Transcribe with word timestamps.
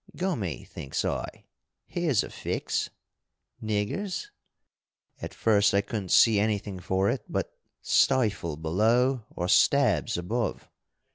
"'Gummy,' 0.15 0.63
thinks 0.63 1.05
I, 1.05 1.45
'here's 1.85 2.23
a 2.23 2.31
fix!' 2.31 2.89
Niggers? 3.61 4.29
At 5.21 5.31
first 5.31 5.75
I 5.75 5.81
couldn't 5.81 6.09
see 6.09 6.39
anything 6.39 6.79
for 6.79 7.07
it 7.07 7.21
but 7.29 7.55
Stifle 7.83 8.57
below 8.57 9.25
or 9.35 9.47
Stabs 9.47 10.17
above. 10.17 10.67